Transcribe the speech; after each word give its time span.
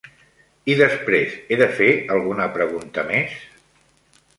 I 0.75 0.77
després, 0.79 1.37
he 1.55 1.59
de 1.61 1.69
fer 1.81 1.91
alguna 2.19 2.51
pregunta 2.59 3.09
més? 3.15 3.41